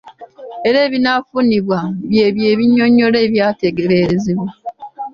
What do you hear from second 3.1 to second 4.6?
ebyateeberezebwa.